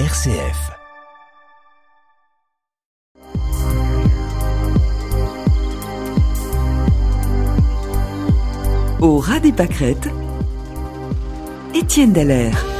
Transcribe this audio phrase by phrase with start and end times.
[0.00, 0.72] RCF.
[9.00, 10.08] Au ras des pâquerettes,
[11.76, 12.73] Étienne Dallaire.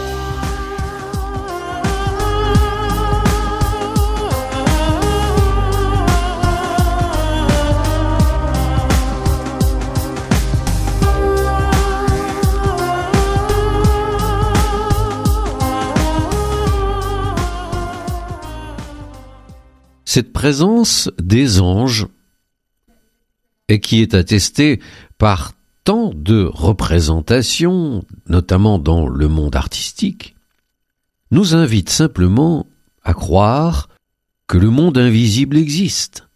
[20.14, 22.06] Cette présence des anges,
[23.66, 24.80] et qui est attestée
[25.18, 30.36] par tant de représentations, notamment dans le monde artistique,
[31.32, 32.68] nous invite simplement
[33.02, 33.88] à croire
[34.46, 36.28] que le monde invisible existe.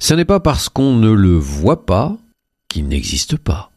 [0.00, 2.18] Ce n'est pas parce qu'on ne le voit pas
[2.66, 3.70] qu'il n'existe pas.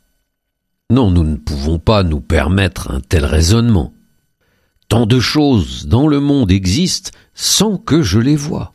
[0.89, 3.93] Non, nous ne pouvons pas nous permettre un tel raisonnement.
[4.89, 8.72] Tant de choses dans le monde existent sans que je les vois.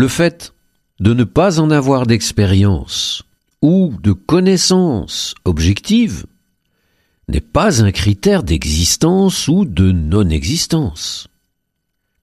[0.00, 0.54] Le fait
[0.98, 3.22] de ne pas en avoir d'expérience
[3.60, 6.24] ou de connaissance objective
[7.28, 11.28] n'est pas un critère d'existence ou de non-existence.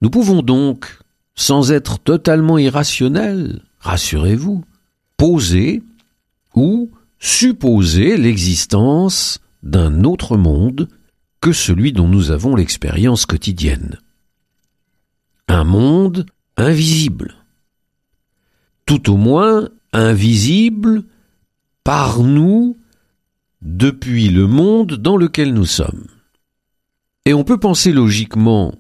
[0.02, 0.88] Nous pouvons donc,
[1.36, 4.66] sans être totalement irrationnels, rassurez-vous,
[5.16, 5.84] poser
[6.56, 6.90] ou
[7.20, 10.90] supposer l'existence d'un autre monde
[11.42, 14.00] que celui dont nous avons l'expérience quotidienne.
[15.48, 16.26] Un monde
[16.58, 17.36] invisible
[18.88, 21.04] tout au moins invisible
[21.84, 22.80] par nous
[23.62, 26.08] depuis le monde dans lequel nous sommes.
[27.26, 28.74] Et on peut penser logiquement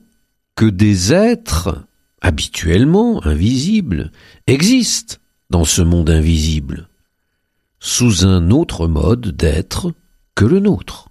[0.55, 1.85] que des êtres
[2.21, 4.11] habituellement invisibles
[4.47, 5.17] existent
[5.49, 6.87] dans ce monde invisible,
[7.79, 9.93] sous un autre mode d'être
[10.35, 11.09] que le nôtre.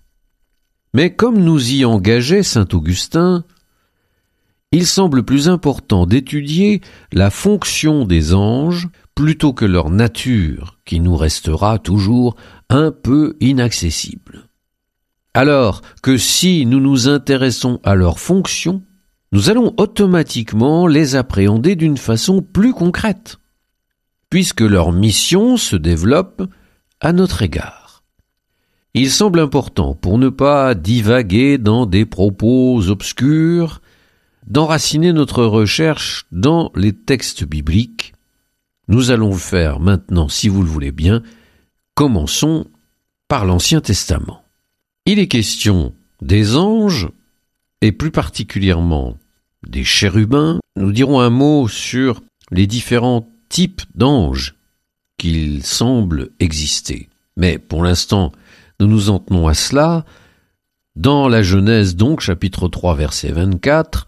[0.94, 3.44] Mais comme nous y engageait saint Augustin,
[4.76, 11.16] il semble plus important d'étudier la fonction des anges plutôt que leur nature, qui nous
[11.16, 12.36] restera toujours
[12.68, 14.50] un peu inaccessible.
[15.32, 18.82] Alors que si nous nous intéressons à leur fonction,
[19.32, 23.38] nous allons automatiquement les appréhender d'une façon plus concrète,
[24.28, 26.42] puisque leur mission se développe
[27.00, 28.04] à notre égard.
[28.92, 33.80] Il semble important, pour ne pas divaguer dans des propos obscurs,
[34.46, 38.14] d'enraciner notre recherche dans les textes bibliques.
[38.88, 41.22] Nous allons faire maintenant, si vous le voulez bien,
[41.94, 42.66] commençons
[43.28, 44.44] par l'Ancien Testament.
[45.04, 47.08] Il est question des anges,
[47.80, 49.18] et plus particulièrement
[49.66, 50.58] des chérubins.
[50.76, 54.54] Nous dirons un mot sur les différents types d'anges
[55.18, 57.08] qu'il semble exister.
[57.36, 58.32] Mais pour l'instant,
[58.80, 60.04] nous nous en tenons à cela.
[60.94, 64.06] Dans la Genèse donc, chapitre 3, verset 24,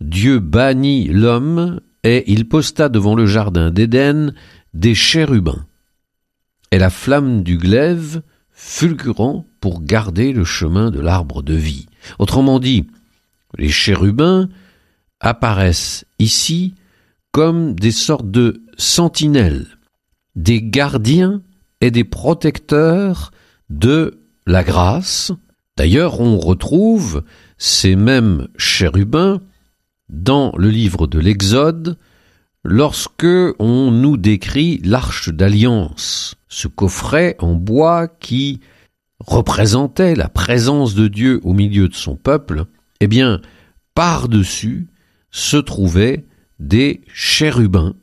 [0.00, 4.34] Dieu bannit l'homme et il posta devant le jardin d'Éden
[4.72, 5.66] des chérubins
[6.70, 11.86] et la flamme du glaive fulgurant pour garder le chemin de l'arbre de vie.
[12.18, 12.86] Autrement dit,
[13.58, 14.48] les chérubins
[15.20, 16.74] apparaissent ici
[17.32, 19.66] comme des sortes de sentinelles,
[20.34, 21.42] des gardiens
[21.80, 23.30] et des protecteurs
[23.68, 25.32] de la grâce.
[25.76, 27.24] D'ailleurs, on retrouve
[27.58, 29.40] ces mêmes chérubins
[30.10, 31.96] dans le livre de l'Exode
[32.64, 33.26] lorsque
[33.58, 38.60] on nous décrit l'arche d'alliance, ce coffret en bois qui
[39.20, 42.64] représentait la présence de Dieu au milieu de son peuple,
[43.00, 43.40] eh bien,
[43.94, 44.88] par-dessus
[45.30, 46.26] se trouvaient
[46.58, 47.94] des chérubins.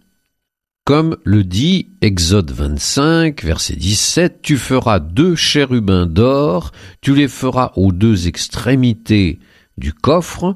[0.86, 7.74] Comme le dit Exode 25, verset 17, Tu feras deux chérubins d'or, tu les feras
[7.76, 9.40] aux deux extrémités
[9.78, 10.56] du coffre,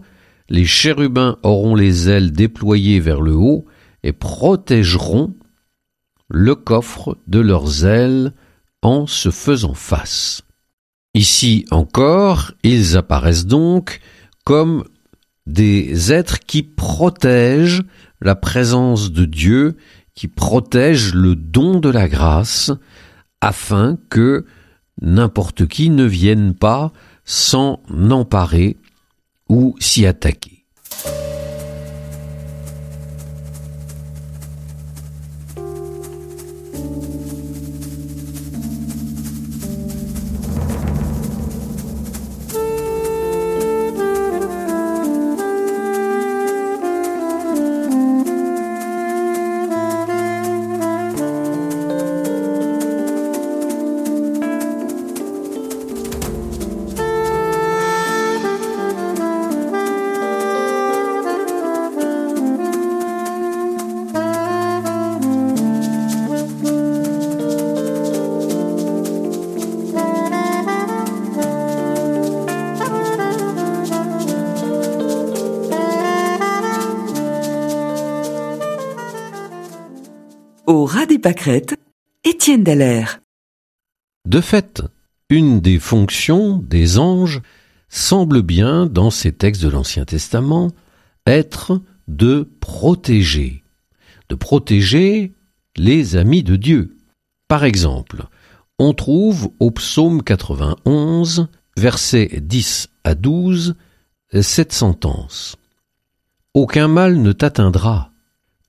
[0.51, 3.65] les chérubins auront les ailes déployées vers le haut
[4.03, 5.33] et protégeront
[6.29, 8.33] le coffre de leurs ailes
[8.81, 10.41] en se faisant face.
[11.13, 14.01] Ici encore, ils apparaissent donc
[14.43, 14.83] comme
[15.47, 17.83] des êtres qui protègent
[18.19, 19.77] la présence de Dieu,
[20.15, 22.71] qui protègent le don de la grâce,
[23.39, 24.45] afin que
[25.01, 26.91] n'importe qui ne vienne pas
[27.23, 28.75] s'en emparer
[29.51, 30.63] ou s'y attaquer.
[84.25, 84.83] De fait,
[85.29, 87.41] une des fonctions des anges
[87.89, 90.71] semble bien, dans ces textes de l'Ancien Testament,
[91.25, 93.63] être de protéger,
[94.29, 95.33] de protéger
[95.77, 96.97] les amis de Dieu.
[97.47, 98.25] Par exemple,
[98.79, 101.47] on trouve au psaume 91,
[101.77, 103.75] versets 10 à 12,
[104.41, 105.57] cette sentence.
[106.53, 108.10] Aucun mal ne t'atteindra,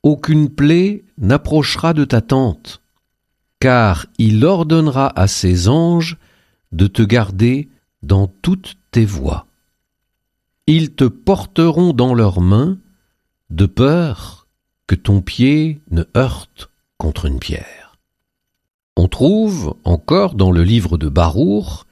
[0.02, 2.82] aucune plaie n'approchera de ta tente,
[3.60, 6.16] car il ordonnera à ses anges
[6.72, 7.68] de te garder
[8.02, 9.46] dans toutes tes voies.
[10.66, 12.78] Ils te porteront dans leurs mains,
[13.50, 14.46] de peur
[14.86, 17.98] que ton pied ne heurte contre une pierre.
[18.96, 21.86] On trouve encore dans le livre de Barour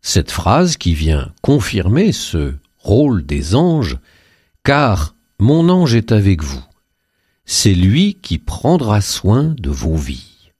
[0.00, 3.98] cette phrase qui vient confirmer ce rôle des anges,
[4.62, 6.64] car mon ange est avec vous.
[7.46, 10.50] C'est lui qui prendra soin de vos vies.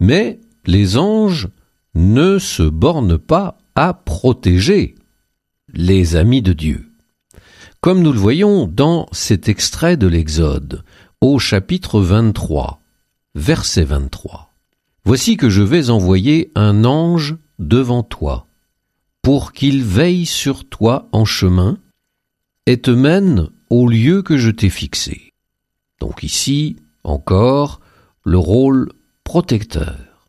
[0.00, 1.48] Mais les anges
[1.94, 4.94] ne se bornent pas à protéger
[5.72, 6.90] les amis de Dieu.
[7.80, 10.82] Comme nous le voyons dans cet extrait de l'Exode,
[11.20, 12.80] au chapitre 23,
[13.34, 14.54] verset 23.
[15.04, 18.46] Voici que je vais envoyer un ange devant toi,
[19.20, 21.78] pour qu'il veille sur toi en chemin,
[22.66, 25.31] et te mène au lieu que je t'ai fixé.
[26.02, 27.80] Donc ici, encore,
[28.24, 28.90] le rôle
[29.22, 30.28] protecteur.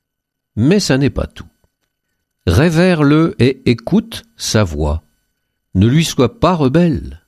[0.55, 1.47] Mais ça n'est pas tout.
[2.45, 5.01] Révère-le et écoute sa voix.
[5.73, 7.25] Ne lui sois pas rebelle.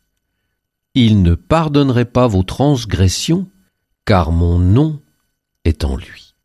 [0.94, 3.50] Il ne pardonnerait pas vos transgressions,
[4.06, 5.02] car mon nom
[5.64, 6.36] est en lui.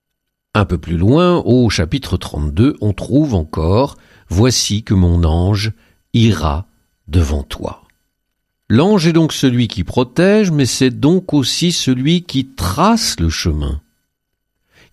[0.54, 3.98] Un peu plus loin, au chapitre 32, on trouve encore
[4.30, 5.74] Voici que mon ange
[6.14, 6.66] ira
[7.08, 7.82] devant toi.
[8.72, 13.82] L'ange est donc celui qui protège, mais c'est donc aussi celui qui trace le chemin,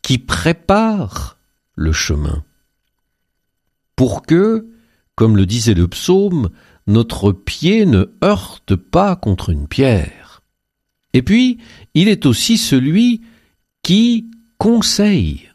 [0.02, 1.38] qui prépare
[1.76, 2.44] le chemin,
[3.96, 4.66] pour que,
[5.14, 6.50] comme le disait le psaume,
[6.88, 10.42] notre pied ne heurte pas contre une pierre.
[11.14, 11.60] Et puis,
[11.94, 13.22] il est aussi celui
[13.84, 14.26] qui
[14.58, 15.52] conseille,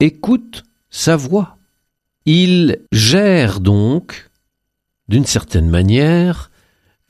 [0.00, 1.58] écoute sa voix.
[2.26, 4.30] Il gère donc,
[5.06, 6.49] d'une certaine manière,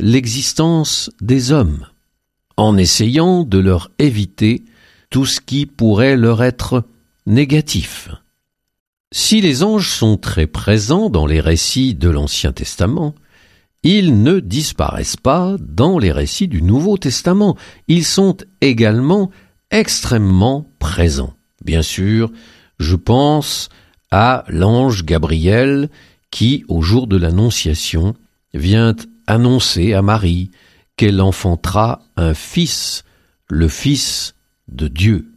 [0.00, 1.86] l'existence des hommes,
[2.56, 4.64] en essayant de leur éviter
[5.10, 6.84] tout ce qui pourrait leur être
[7.26, 8.08] négatif.
[9.12, 13.14] Si les anges sont très présents dans les récits de l'Ancien Testament,
[13.82, 17.56] ils ne disparaissent pas dans les récits du Nouveau Testament.
[17.88, 19.30] Ils sont également
[19.70, 21.34] extrêmement présents.
[21.64, 22.30] Bien sûr,
[22.78, 23.68] je pense
[24.10, 25.90] à l'ange Gabriel
[26.30, 28.14] qui, au jour de l'Annonciation,
[28.54, 28.94] vient
[29.30, 30.50] annoncer à Marie
[30.96, 33.04] qu'elle enfantera un fils,
[33.48, 34.34] le fils
[34.68, 35.32] de Dieu.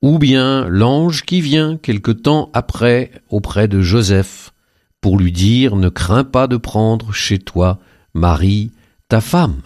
[0.00, 4.52] Ou bien l'ange qui vient quelque temps après auprès de Joseph
[5.00, 7.80] pour lui dire ne crains pas de prendre chez toi
[8.14, 8.70] Marie,
[9.08, 9.62] ta femme.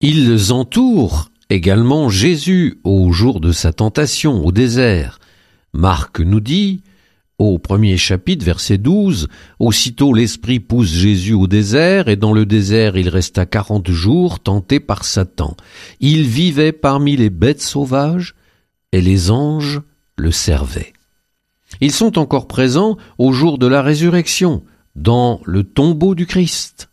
[0.00, 5.18] Ils entourent également Jésus au jour de sa tentation au désert.
[5.72, 6.82] Marc nous dit
[7.40, 9.28] au premier chapitre, verset 12,
[9.58, 14.78] Aussitôt l'Esprit pousse Jésus au désert, et dans le désert il resta quarante jours, tenté
[14.78, 15.56] par Satan.
[16.00, 18.34] Il vivait parmi les bêtes sauvages,
[18.92, 19.80] et les anges
[20.16, 20.92] le servaient.
[21.80, 24.62] Ils sont encore présents au jour de la résurrection,
[24.94, 26.90] dans le tombeau du Christ.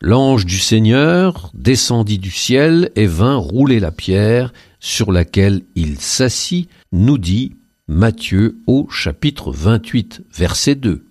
[0.00, 6.68] L'ange du Seigneur descendit du ciel et vint rouler la pierre sur laquelle il s'assit,
[6.90, 7.54] nous dit
[7.86, 11.04] Matthieu au chapitre 28, verset 2.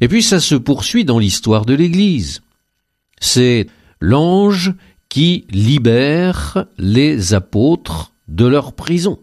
[0.00, 2.40] Et puis ça se poursuit dans l'histoire de l'Église.
[3.20, 3.66] C'est
[4.00, 4.72] l'ange
[5.10, 9.18] qui libère les apôtres de leur prison.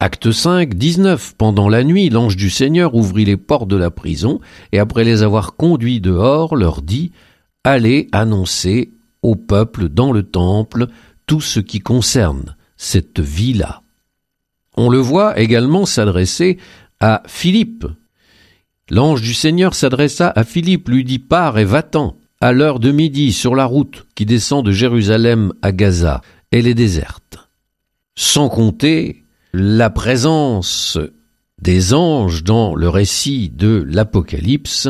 [0.00, 1.36] Acte 5, 19.
[1.38, 4.40] Pendant la nuit, l'ange du Seigneur ouvrit les portes de la prison,
[4.72, 7.12] et après les avoir conduits dehors, leur dit,
[7.62, 10.88] Allez annoncer au peuple dans le temple
[11.26, 13.82] tout ce qui concerne cette vie-là
[14.76, 16.58] on le voit également s'adresser
[17.00, 17.86] à Philippe.
[18.90, 23.32] L'ange du Seigneur s'adressa à Philippe, lui dit Pars et va-t'en, à l'heure de midi,
[23.32, 26.20] sur la route qui descend de Jérusalem à Gaza.
[26.50, 27.38] Elle est déserte.
[28.14, 30.98] Sans compter la présence
[31.60, 34.88] des anges dans le récit de l'Apocalypse,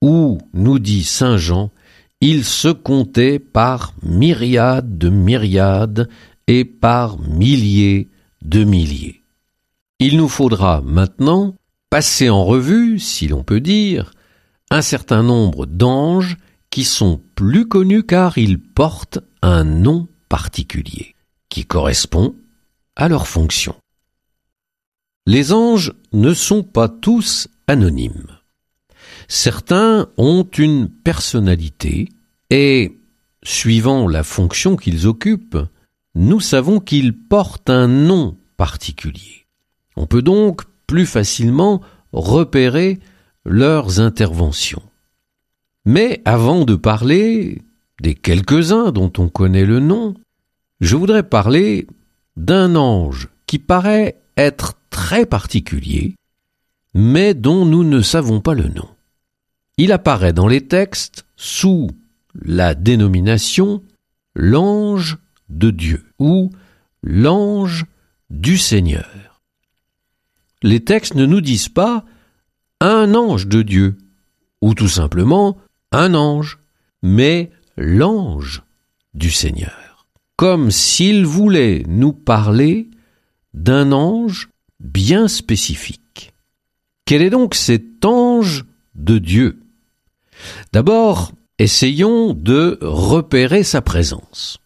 [0.00, 1.70] où, nous dit Saint Jean,
[2.20, 6.08] ils se comptaient par myriades de myriades
[6.46, 8.08] et par milliers
[8.42, 9.22] de milliers.
[9.98, 11.54] Il nous faudra maintenant
[11.90, 14.12] passer en revue, si l'on peut dire,
[14.70, 16.36] un certain nombre d'anges
[16.70, 21.14] qui sont plus connus car ils portent un nom particulier,
[21.48, 22.34] qui correspond
[22.96, 23.74] à leur fonction.
[25.26, 28.38] Les anges ne sont pas tous anonymes.
[29.28, 32.08] Certains ont une personnalité
[32.50, 32.98] et,
[33.44, 35.58] suivant la fonction qu'ils occupent,
[36.14, 39.46] nous savons qu'ils portent un nom particulier.
[39.96, 41.80] On peut donc plus facilement
[42.12, 42.98] repérer
[43.44, 44.82] leurs interventions.
[45.84, 47.62] Mais avant de parler
[48.00, 50.14] des quelques-uns dont on connaît le nom,
[50.80, 51.86] je voudrais parler
[52.36, 56.14] d'un ange qui paraît être très particulier,
[56.94, 58.88] mais dont nous ne savons pas le nom.
[59.78, 61.88] Il apparaît dans les textes sous
[62.34, 63.82] la dénomination
[64.34, 65.18] l'ange
[65.52, 66.50] de Dieu ou
[67.02, 67.86] l'ange
[68.30, 69.40] du Seigneur.
[70.62, 72.04] Les textes ne nous disent pas
[72.80, 73.98] un ange de Dieu
[74.60, 75.58] ou tout simplement
[75.90, 76.58] un ange,
[77.02, 78.62] mais l'ange
[79.14, 80.06] du Seigneur,
[80.36, 82.90] comme s'il voulait nous parler
[83.54, 84.48] d'un ange
[84.80, 86.32] bien spécifique.
[87.04, 89.60] Quel est donc cet ange de Dieu?
[90.72, 94.61] D'abord, essayons de repérer sa présence.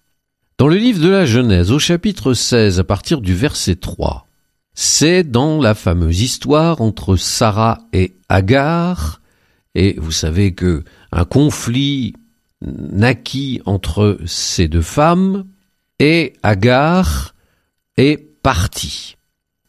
[0.59, 4.27] Dans le livre de la Genèse, au chapitre 16, à partir du verset 3,
[4.73, 9.21] c'est dans la fameuse histoire entre Sarah et Agar,
[9.75, 10.83] et vous savez que
[11.13, 12.15] un conflit
[12.63, 15.45] naquit entre ces deux femmes,
[15.99, 17.35] et Agar
[17.99, 19.17] est partie,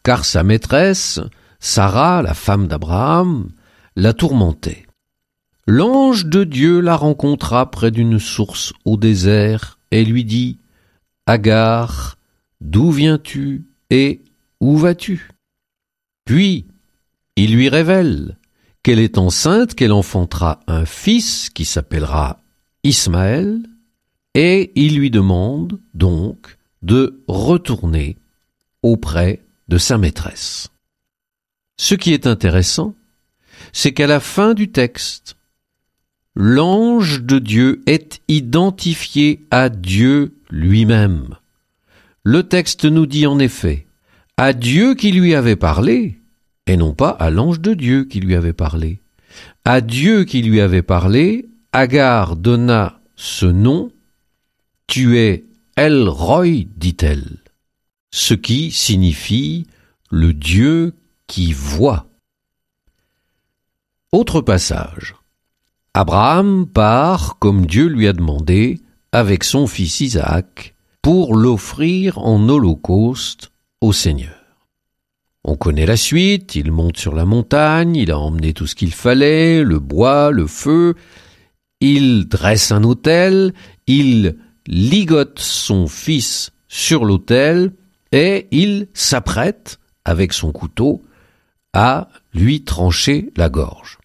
[0.03, 1.19] car sa maîtresse,
[1.59, 3.49] Sarah, la femme d'Abraham,
[3.97, 4.85] la tourmentait.
[5.67, 10.59] L'ange de Dieu la rencontra près d'une source au désert et lui dit
[11.27, 12.17] Agar,
[12.61, 14.23] d'où viens-tu et
[14.61, 15.29] où vas-tu?
[16.23, 16.67] Puis
[17.35, 18.37] il lui révèle
[18.81, 22.41] qu'elle est enceinte, qu'elle enfantera un fils qui s'appellera
[22.85, 23.61] Ismaël,
[24.35, 28.17] et il lui demande donc de retourner
[28.81, 30.69] auprès de sa maîtresse.
[31.77, 32.95] Ce qui est intéressant,
[33.73, 35.35] c'est qu'à la fin du texte,
[36.35, 41.35] l'ange de Dieu est identifié à Dieu lui-même.
[42.23, 43.87] Le texte nous dit en effet
[44.37, 46.21] à Dieu qui lui avait parlé,
[46.67, 49.01] et non pas à l'ange de Dieu qui lui avait parlé.
[49.65, 53.91] À Dieu qui lui avait parlé, Agar donna ce nom,
[54.87, 57.39] Tu es El Roy, dit-elle,
[58.11, 59.67] ce qui signifie
[60.11, 60.93] le Dieu
[61.27, 62.07] qui voit.
[64.11, 65.15] Autre passage.
[65.93, 68.79] Abraham part, comme Dieu lui a demandé,
[69.11, 74.33] avec son fils Isaac, pour l'offrir en holocauste au Seigneur.
[75.43, 78.93] On connaît la suite, il monte sur la montagne, il a emmené tout ce qu'il
[78.93, 80.95] fallait, le bois, le feu,
[81.79, 83.53] il dresse un autel,
[83.87, 84.35] il
[84.67, 87.71] ligote son fils sur l'autel,
[88.11, 91.01] et il s'apprête, avec son couteau,
[91.73, 93.99] à lui trancher la gorge.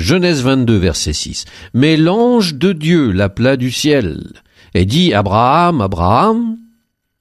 [0.00, 1.44] Genèse 22, verset 6.
[1.74, 4.32] Mais l'ange de Dieu l'appela du ciel,
[4.72, 6.56] et dit, Abraham, Abraham,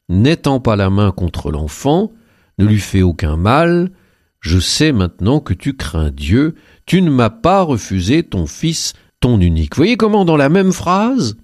[0.07, 2.13] n'étends pas la main contre l'enfant,
[2.57, 3.91] ne lui fais aucun mal,
[4.39, 6.55] je sais maintenant que tu crains Dieu,
[6.86, 9.75] tu ne m'as pas refusé ton fils, ton unique.
[9.75, 11.36] Voyez comment dans la même phrase,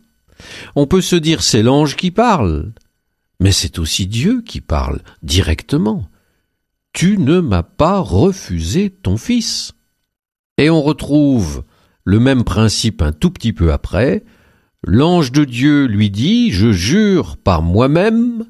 [0.78, 2.72] on peut se dire c'est l'ange qui parle,
[3.42, 6.08] mais c'est aussi Dieu qui parle directement.
[6.94, 9.74] Tu ne m'as pas refusé ton fils.
[10.58, 11.64] Et on retrouve
[12.06, 14.24] le même principe un tout petit peu après.
[14.86, 18.46] L'ange de Dieu lui dit, Je jure par moi-même,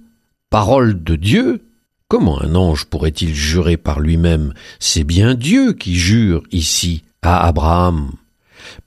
[0.49, 1.61] parole de Dieu.
[2.07, 4.53] Comment un ange pourrait-il jurer par lui-même?
[4.79, 8.11] C'est bien Dieu qui jure ici à Abraham.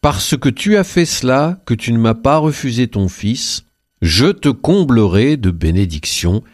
[0.00, 3.64] Parce que tu as fait cela, que tu ne m'as pas refusé ton fils,
[4.02, 6.44] je te comblerai de bénédictions,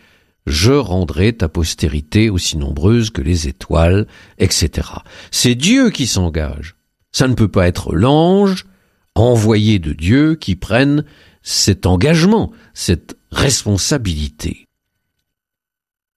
[0.46, 4.06] je rendrai ta postérité aussi nombreuse que les étoiles,
[4.38, 4.88] etc.
[5.30, 6.76] C'est Dieu qui s'engage.
[7.12, 8.66] Ça ne peut pas être l'ange
[9.14, 11.04] envoyé de Dieu qui prenne
[11.42, 14.66] cet engagement, cette responsabilité.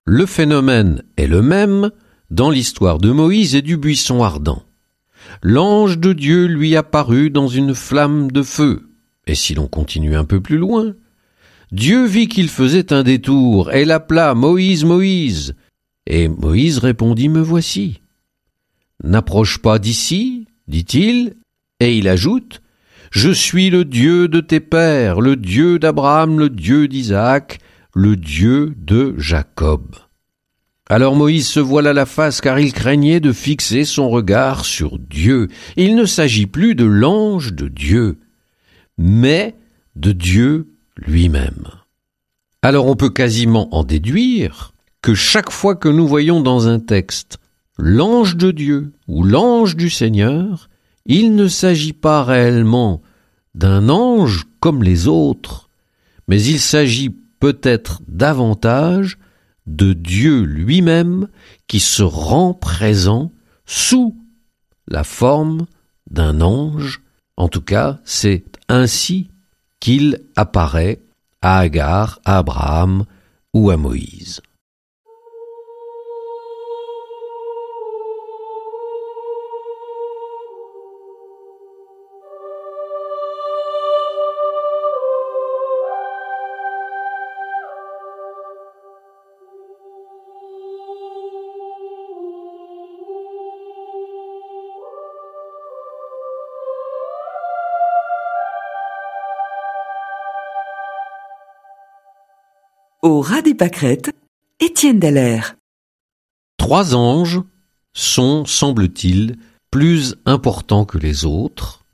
[0.06, 1.92] Le phénomène est le même
[2.32, 4.64] dans l'histoire de Moïse et du buisson ardent.
[5.42, 8.90] L'ange de Dieu lui apparut dans une flamme de feu.
[9.28, 10.96] Et si l'on continue un peu plus loin,
[11.72, 15.56] Dieu vit qu'il faisait un détour et l'appela Moïse, Moïse.
[16.06, 18.02] Et Moïse répondit, Me voici.
[19.04, 21.36] N'approche pas d'ici, dit-il,
[21.82, 22.62] et il ajoute,
[23.12, 27.60] Je suis le Dieu de tes pères, le Dieu d'Abraham, le Dieu d'Isaac,
[27.94, 29.96] le Dieu de Jacob.
[30.90, 35.50] Alors Moïse se voila la face car il craignait de fixer son regard sur Dieu.
[35.76, 38.20] Il ne s'agit plus de l'ange de Dieu,
[38.98, 39.56] mais
[39.98, 41.68] de Dieu lui-même.
[42.62, 47.38] Alors on peut quasiment en déduire que chaque fois que nous voyons dans un texte
[47.78, 50.70] l'ange de Dieu ou l'ange du Seigneur,
[51.06, 53.02] il ne s'agit pas réellement
[53.56, 55.70] d'un ange comme les autres,
[56.28, 59.18] mais il s'agit peut-être davantage
[59.66, 61.28] de Dieu lui-même
[61.68, 63.32] qui se rend présent
[63.66, 64.18] sous
[64.88, 65.66] la forme
[66.10, 67.02] d'un ange.
[67.36, 69.30] En tout cas, c'est ainsi
[69.80, 71.02] qu'il apparaît
[71.42, 73.06] à Agar, à Abraham
[73.54, 74.42] ou à Moïse.
[103.08, 104.14] Au ras des pâquerettes,
[104.60, 105.56] Étienne Dallaire.
[106.58, 107.40] Trois anges
[107.94, 109.38] sont, semble-t-il,
[109.72, 111.86] plus importants que les autres,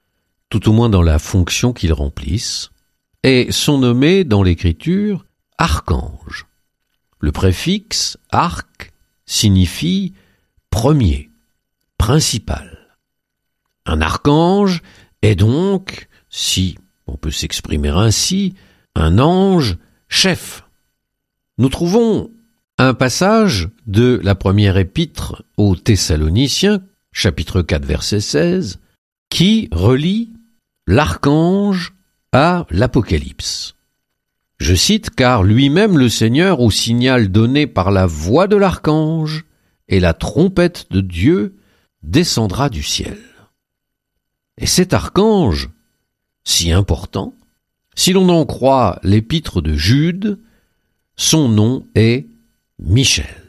[0.50, 2.72] tout au moins dans la fonction qu'ils remplissent,
[3.22, 5.28] et sont nommés dans l'écriture
[5.60, 6.48] archanges.
[7.20, 8.92] Le préfixe arc
[9.28, 10.16] signifie
[10.72, 11.30] premier,
[12.00, 12.98] principal.
[13.86, 14.82] Un archange
[15.22, 18.56] est donc, si on peut s'exprimer ainsi,
[18.96, 19.78] un ange
[20.10, 20.63] chef
[21.58, 22.32] nous trouvons
[22.78, 26.82] un passage de la première épître aux Thessaloniciens,
[27.12, 28.80] chapitre 4, verset 16,
[29.30, 30.34] qui relie
[30.88, 31.94] l'archange
[32.32, 33.76] à l'Apocalypse.
[34.58, 39.46] Je cite car lui-même le Seigneur, au signal donné par la voix de l'archange
[39.88, 41.58] et la trompette de Dieu,
[42.02, 43.18] descendra du ciel.
[44.58, 45.70] Et cet archange,
[46.44, 47.36] si important,
[47.96, 50.40] si l'on en croit l'épître de Jude,
[51.16, 52.28] son nom est
[52.80, 53.44] Michel.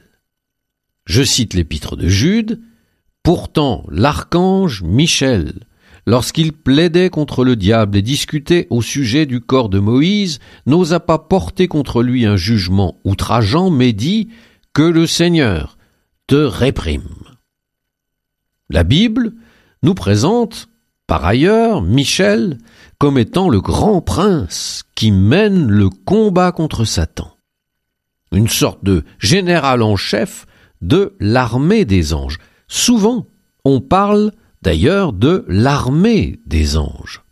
[1.06, 2.60] Je cite l'épître de Jude.
[3.22, 5.60] Pourtant, l'archange Michel,
[6.06, 11.18] lorsqu'il plaidait contre le diable et discutait au sujet du corps de Moïse, n'osa pas
[11.18, 14.28] porter contre lui un jugement outrageant, mais dit
[14.72, 15.78] que le Seigneur
[16.26, 17.08] te réprime.
[18.68, 19.34] La Bible
[19.82, 20.68] nous présente,
[21.06, 22.58] par ailleurs, Michel
[22.98, 27.33] comme étant le grand prince qui mène le combat contre Satan
[28.34, 30.46] une sorte de général en chef
[30.82, 32.38] de l'armée des anges.
[32.68, 33.28] Souvent,
[33.64, 37.22] on parle d'ailleurs de l'armée des anges.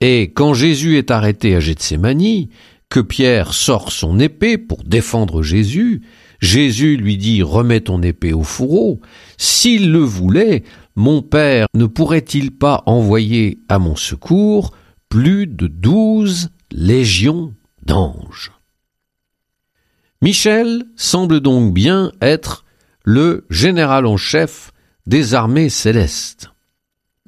[0.00, 2.50] Et quand Jésus est arrêté à Gethsémani,
[2.88, 6.02] que Pierre sort son épée pour défendre Jésus,
[6.40, 9.00] Jésus lui dit Remets ton épée au fourreau.
[9.38, 10.62] S'il le voulait,
[10.94, 14.72] mon Père ne pourrait-il pas envoyer à mon secours
[15.08, 18.52] plus de douze légions d'anges?
[20.22, 22.64] Michel semble donc bien être
[23.04, 24.72] le général en chef
[25.06, 26.50] des armées célestes.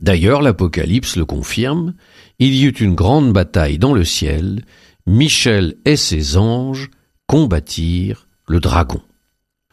[0.00, 1.94] D'ailleurs, l'Apocalypse le confirme,
[2.38, 4.64] il y eut une grande bataille dans le ciel,
[5.06, 6.90] Michel et ses anges
[7.26, 9.02] combattirent le dragon.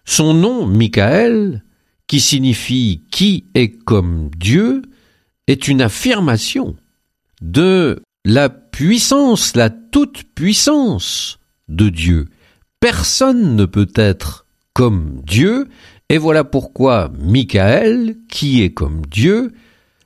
[0.03, 1.63] Son nom, Michael,
[2.07, 4.81] qui signifie qui est comme Dieu,
[5.47, 6.75] est une affirmation
[7.41, 12.27] de la puissance, la toute-puissance de Dieu,
[12.85, 15.69] Personne ne peut être comme Dieu,
[16.07, 19.53] et voilà pourquoi Michael, qui est comme Dieu,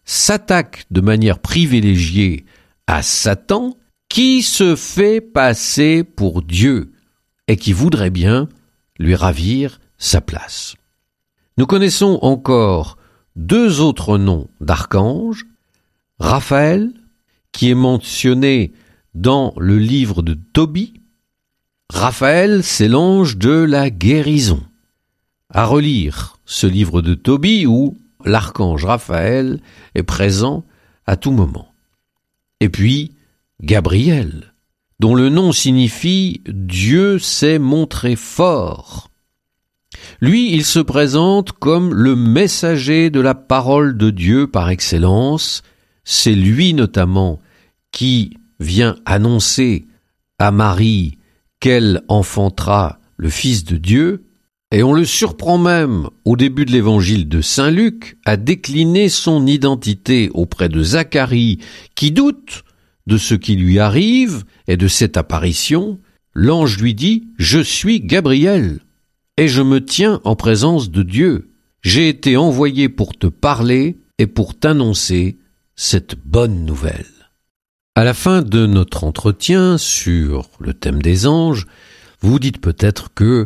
[0.06, 2.46] s'attaque de manière privilégiée
[2.88, 3.76] à Satan,
[4.08, 6.94] qui se fait passer pour Dieu,
[7.50, 8.48] et qui voudrait bien
[8.98, 10.76] lui ravir sa place.
[11.58, 12.98] Nous connaissons encore
[13.36, 15.46] deux autres noms d'archanges,
[16.18, 16.94] Raphaël,
[17.52, 18.72] qui est mentionné
[19.15, 20.99] dans le livre de Tobie,
[21.91, 24.62] Raphaël, c'est l'ange de la guérison.
[25.52, 29.60] À relire ce livre de Tobie où l'archange Raphaël
[29.95, 30.63] est présent
[31.08, 31.73] à tout moment.
[32.60, 33.15] Et puis,
[33.62, 34.54] Gabriel,
[34.99, 39.10] dont le nom signifie Dieu s'est montré fort.
[40.21, 45.63] Lui, il se présente comme le messager de la parole de Dieu par excellence.
[46.04, 47.39] C'est lui notamment
[47.91, 49.88] qui vient annoncer
[50.38, 51.19] à Marie
[51.60, 54.24] qu'elle enfantera le Fils de Dieu,
[54.72, 59.48] et on le surprend même au début de l'évangile de Saint Luc à décliner son
[59.48, 61.58] identité auprès de Zacharie
[61.95, 62.63] qui doute
[63.08, 66.00] de ce qui lui arrive et de cette apparition.
[66.36, 68.80] L'ange lui dit Je suis Gabriel
[69.38, 71.50] et je me tiens en présence de Dieu.
[71.82, 75.39] J'ai été envoyé pour te parler et pour t'annoncer
[75.76, 77.19] cette bonne nouvelle.
[78.00, 81.68] À la fin de notre entretien sur le thème des anges,
[82.22, 83.46] vous dites peut-être que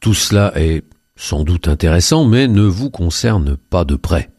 [0.00, 0.82] Tout cela est
[1.14, 4.32] sans doute intéressant, mais ne vous concerne pas de près.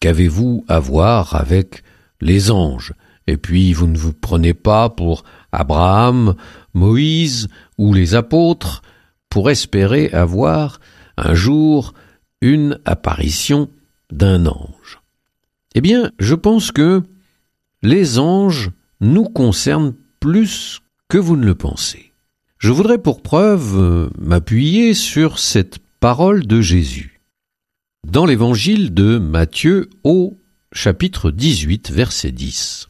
[0.00, 1.82] Qu'avez-vous à voir avec
[2.22, 2.94] les anges?
[3.26, 6.34] Et puis vous ne vous prenez pas pour Abraham,
[6.72, 8.80] Moïse ou les apôtres
[9.28, 10.80] pour espérer avoir
[11.18, 11.92] un jour
[12.40, 13.68] une apparition
[14.10, 15.02] d'un ange.
[15.74, 17.02] Eh bien, je pense que
[17.82, 18.70] les anges
[19.04, 22.12] nous concernent plus que vous ne le pensez.
[22.58, 27.20] Je voudrais pour preuve euh, m'appuyer sur cette parole de Jésus.
[28.06, 30.40] Dans l'évangile de Matthieu au
[30.72, 32.88] chapitre 18 verset 10,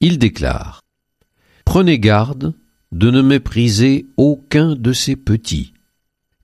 [0.00, 0.80] il déclare
[1.64, 2.54] Prenez garde
[2.92, 5.74] de ne mépriser aucun de ces petits,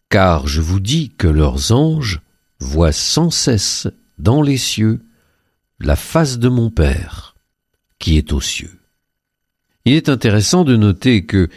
[0.08, 2.20] car je vous dis que leurs anges
[2.60, 3.88] voient sans cesse
[4.18, 5.04] dans les cieux
[5.80, 7.36] la face de mon Père
[7.98, 8.75] qui est aux cieux.
[9.86, 11.48] Il est intéressant de noter que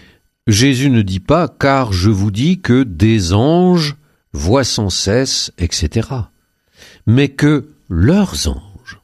[0.45, 3.95] Jésus ne dit pas car je vous dis que des anges
[4.33, 6.09] voient sans cesse, etc.,
[7.07, 9.01] mais que leurs anges.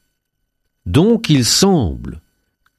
[0.85, 2.21] Donc il semble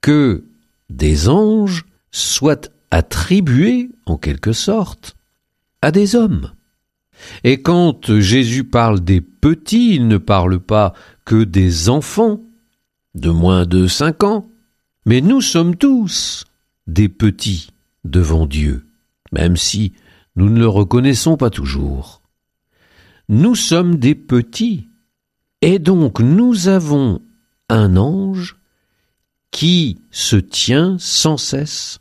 [0.00, 0.44] que
[0.88, 5.16] des anges soient attribués, en quelque sorte,
[5.82, 6.52] à des hommes.
[7.42, 10.92] Et quand Jésus parle des petits, il ne parle pas
[11.24, 12.40] que des enfants
[13.16, 14.48] de moins de cinq ans,
[15.06, 16.44] mais nous sommes tous
[16.88, 17.70] des petits
[18.04, 18.86] devant Dieu,
[19.32, 19.92] même si
[20.34, 22.20] nous ne le reconnaissons pas toujours.
[23.28, 24.90] Nous sommes des petits,
[25.62, 27.22] et donc nous avons
[27.68, 28.56] un ange
[29.52, 32.00] qui se tient sans cesse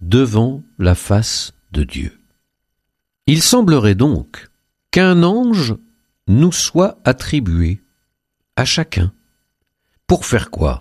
[0.00, 2.20] devant la face de Dieu.
[3.26, 4.48] Il semblerait donc
[4.90, 5.74] qu'un ange
[6.28, 7.82] nous soit attribué
[8.56, 9.12] à chacun.
[10.06, 10.78] Pour faire quoi?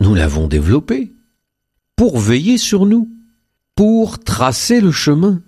[0.00, 1.14] Nous l'avons développé.
[1.96, 3.10] Pour veiller sur nous,
[3.74, 5.42] pour tracer le chemin,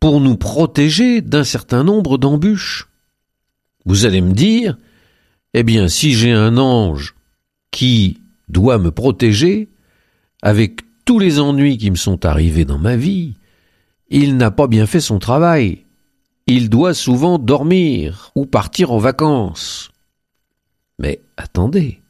[0.00, 2.88] pour nous protéger d'un certain nombre d'embûches.
[3.84, 4.78] Vous allez me dire,
[5.54, 7.14] eh bien, si j'ai un ange
[7.70, 9.68] qui doit me protéger,
[10.42, 13.34] avec tous les ennuis qui me sont arrivés dans ma vie,
[14.08, 15.84] il n'a pas bien fait son travail.
[16.46, 19.90] Il doit souvent dormir ou partir en vacances.
[20.98, 22.02] Mais attendez,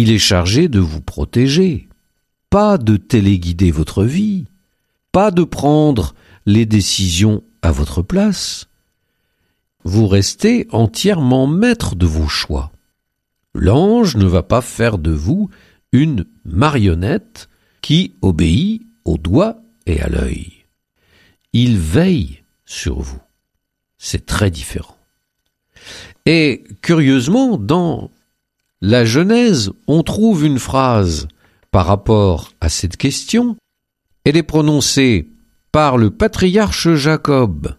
[0.00, 1.88] il est chargé de vous protéger,
[2.50, 4.44] pas de téléguider votre vie,
[5.10, 6.14] pas de prendre
[6.46, 8.68] les décisions à votre place.
[9.82, 12.70] Vous restez entièrement maître de vos choix.
[13.54, 15.50] L'ange ne va pas faire de vous
[15.90, 17.48] une marionnette
[17.82, 20.64] qui obéit au doigt et à l'œil.
[21.52, 23.20] Il veille sur vous.
[23.98, 24.96] C'est très différent.
[26.24, 28.12] Et curieusement, dans
[28.80, 31.28] la Genèse, on trouve une phrase
[31.70, 33.56] par rapport à cette question.
[34.24, 35.30] Elle est prononcée
[35.72, 37.76] par le patriarche Jacob,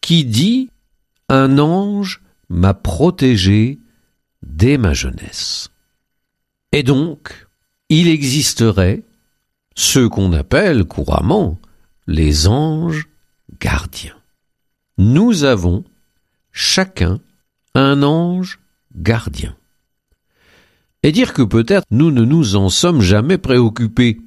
[0.00, 0.70] qui dit
[1.28, 3.78] Un ange m'a protégé
[4.42, 5.70] dès ma jeunesse.
[6.72, 7.46] Et donc,
[7.88, 9.04] il existerait
[9.76, 11.60] ceux qu'on appelle couramment
[12.06, 13.08] les anges
[13.60, 14.16] gardiens.
[14.98, 15.84] Nous avons
[16.52, 17.20] chacun
[17.74, 18.60] un ange
[18.94, 19.56] gardien.
[21.04, 24.20] Et dire que peut-être nous ne nous en sommes jamais préoccupés.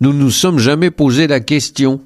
[0.00, 2.00] Nous ne nous sommes jamais posé la question.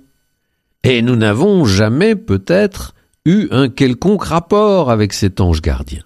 [0.85, 6.03] Et nous n'avons jamais peut-être eu un quelconque rapport avec cet ange gardien.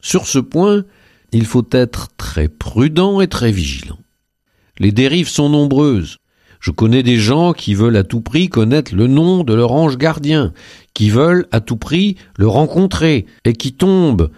[0.00, 0.86] Sur ce point,
[1.32, 3.98] il faut être très prudent et très vigilant.
[4.78, 6.16] Les dérives sont nombreuses.
[6.60, 9.98] Je connais des gens qui veulent à tout prix connaître le nom de leur ange
[9.98, 10.54] gardien,
[10.94, 14.30] qui veulent à tout prix le rencontrer, et qui tombent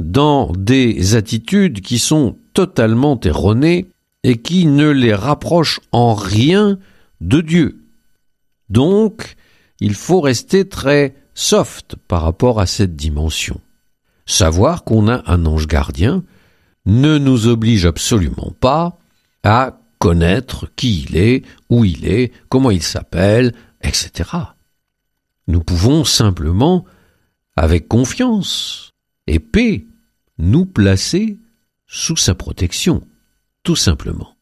[0.00, 3.92] dans des attitudes qui sont totalement erronées
[4.24, 6.78] et qui ne les rapprochent en rien
[7.20, 7.84] de Dieu.
[8.70, 9.36] Donc,
[9.78, 13.60] il faut rester très soft par rapport à cette dimension.
[14.26, 16.24] Savoir qu'on a un ange gardien
[16.86, 18.98] ne nous oblige absolument pas
[19.42, 24.30] à connaître qui il est, où il est, comment il s'appelle, etc.
[25.46, 26.84] Nous pouvons simplement,
[27.56, 28.92] avec confiance
[29.26, 29.86] et paix,
[30.40, 31.38] nous placer
[31.86, 33.06] sous sa protection,
[33.62, 34.36] tout simplement.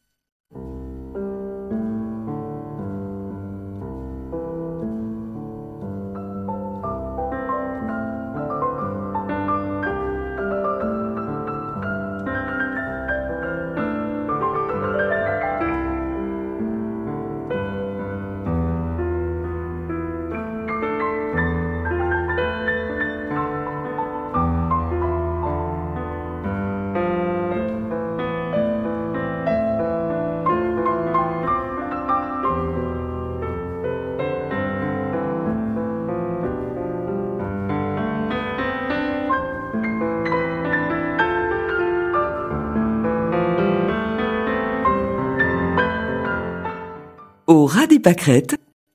[47.69, 47.87] Ras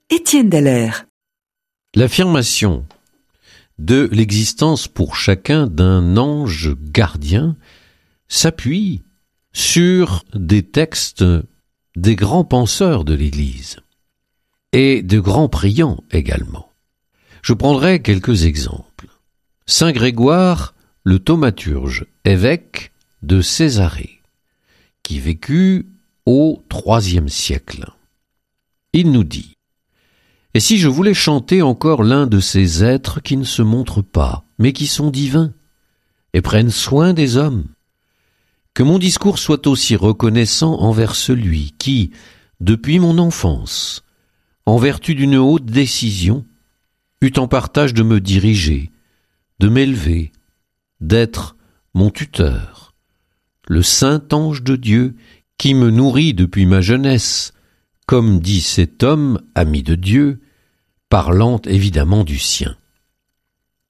[0.09, 0.91] Étienne.
[1.95, 2.85] L'affirmation
[3.77, 7.55] de l'existence pour chacun d'un ange gardien
[8.27, 9.03] s'appuie
[9.53, 11.23] sur des textes
[11.95, 13.77] des grands penseurs de l'Église
[14.71, 16.71] et de grands priants également.
[17.43, 19.07] Je prendrai quelques exemples.
[19.67, 24.21] Saint Grégoire, le thaumaturge, évêque de Césarée,
[25.03, 25.87] qui vécut
[26.25, 27.85] au IIIe siècle.
[28.93, 29.55] Il nous dit
[30.53, 34.45] Et si je voulais chanter encore l'un de ces êtres qui ne se montrent pas,
[34.59, 35.53] mais qui sont divins,
[36.33, 37.65] et prennent soin des hommes,
[38.73, 42.11] que mon discours soit aussi reconnaissant envers celui qui,
[42.59, 44.03] depuis mon enfance,
[44.65, 46.45] en vertu d'une haute décision,
[47.21, 48.91] eut en partage de me diriger,
[49.59, 50.31] de m'élever,
[51.01, 51.55] d'être
[51.93, 52.93] mon tuteur,
[53.67, 55.15] le saint ange de Dieu
[55.57, 57.52] qui me nourrit depuis ma jeunesse,
[58.05, 60.41] comme dit cet homme, ami de Dieu,
[61.09, 62.75] parlant évidemment du sien.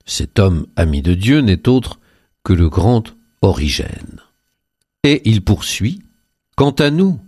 [0.06, 2.00] Cet homme ami de Dieu n'est autre
[2.44, 3.04] que le grand
[3.42, 4.22] Origène.
[5.04, 6.02] Et il poursuit,
[6.56, 7.20] Quant à nous,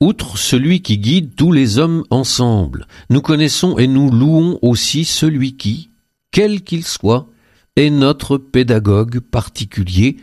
[0.00, 5.56] outre celui qui guide tous les hommes ensemble, nous connaissons et nous louons aussi celui
[5.56, 5.90] qui,
[6.32, 7.28] quel qu'il soit,
[7.76, 10.16] est notre pédagogue particulier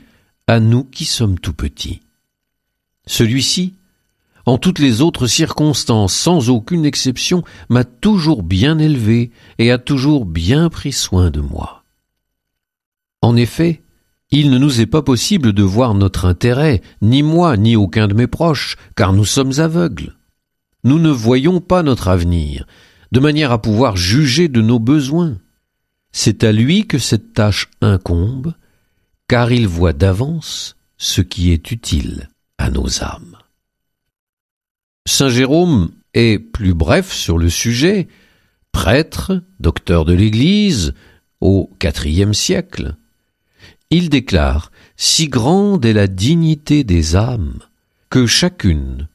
[0.47, 2.01] à nous qui sommes tout petits.
[3.07, 3.75] Celui-ci,
[4.49, 10.25] en toutes les autres circonstances, sans aucune exception, m'a toujours bien élevé et a toujours
[10.25, 11.83] bien pris soin de moi.
[13.21, 13.83] En effet,
[14.31, 18.15] il ne nous est pas possible de voir notre intérêt, ni moi, ni aucun de
[18.15, 20.17] mes proches, car nous sommes aveugles.
[20.83, 22.65] Nous ne voyons pas notre avenir,
[23.11, 25.37] de manière à pouvoir juger de nos besoins.
[26.11, 28.55] C'est à lui que cette tâche incombe,
[29.27, 33.38] car il voit d'avance ce qui est utile à nos âmes.
[35.09, 38.07] Saint Jérôme est plus bref sur le sujet,
[38.71, 40.93] prêtre, docteur de l'Église,
[41.41, 42.95] au IVe siècle.
[43.89, 47.57] Il déclare Si grande est la dignité des âmes,
[48.11, 49.07] que chacune,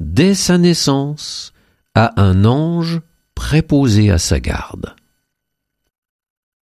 [0.00, 1.52] dès sa naissance,
[1.94, 3.02] a un ange
[3.34, 4.96] préposé à sa garde.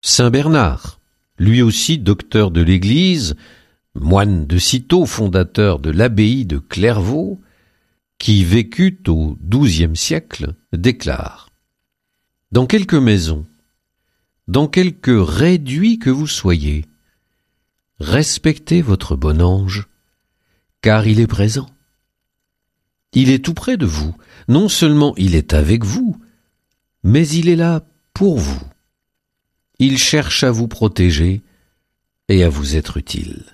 [0.03, 0.99] Saint Bernard,
[1.39, 3.35] lui aussi docteur de l'Église,
[3.95, 7.41] moine de Cîteaux, fondateur de l'abbaye de Clairvaux,
[8.17, 11.49] qui vécut au XIIe siècle, déclare
[12.51, 13.45] Dans quelque maison,
[14.47, 16.85] dans quelque réduit que vous soyez,
[17.99, 19.87] respectez votre bon ange,
[20.81, 21.69] car il est présent.
[23.13, 24.15] Il est tout près de vous,
[24.47, 26.17] non seulement il est avec vous,
[27.03, 28.61] mais il est là pour vous.
[29.79, 31.43] Il cherche à vous protéger
[32.27, 33.45] et à vous être utile.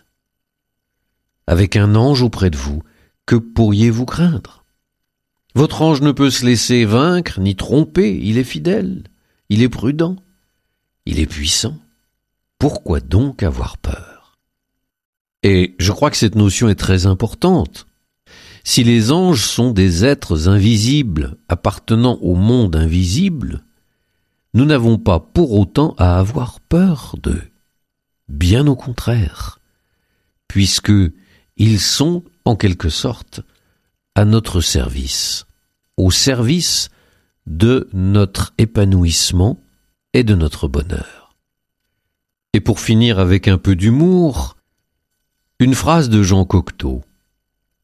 [1.47, 2.83] Avec un ange auprès de vous,
[3.25, 4.65] que pourriez-vous craindre?
[5.53, 9.03] Votre ange ne peut se laisser vaincre ni tromper, il est fidèle,
[9.49, 10.15] il est prudent,
[11.05, 11.77] il est puissant.
[12.57, 14.37] Pourquoi donc avoir peur?
[15.43, 17.87] Et je crois que cette notion est très importante.
[18.63, 23.63] Si les anges sont des êtres invisibles appartenant au monde invisible,
[24.53, 27.43] nous n'avons pas pour autant à avoir peur d'eux.
[28.27, 29.59] Bien au contraire,
[30.47, 30.93] puisque
[31.57, 33.41] ils sont, en quelque sorte,
[34.15, 35.45] à notre service,
[35.97, 36.89] au service
[37.47, 39.61] de notre épanouissement
[40.13, 41.35] et de notre bonheur.
[42.53, 44.57] Et pour finir avec un peu d'humour,
[45.59, 47.03] une phrase de Jean Cocteau,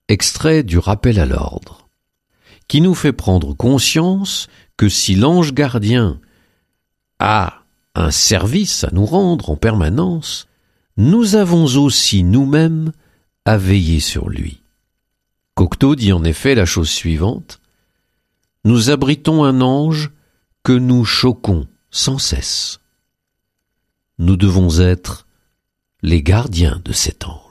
[0.07, 1.87] extrait du rappel à l'ordre,
[2.67, 6.19] qui nous fait prendre conscience que si l'ange gardien
[7.19, 7.63] a
[7.95, 10.47] un service à nous rendre en permanence,
[10.97, 12.91] nous avons aussi nous-mêmes
[13.47, 14.61] à veiller sur lui.
[15.55, 17.61] Cocteau dit en effet la chose suivante.
[18.65, 20.11] Nous abritons un ange
[20.63, 22.81] que nous choquons sans cesse.
[24.19, 25.27] Nous devons être
[26.01, 27.46] les gardiens de cet ange.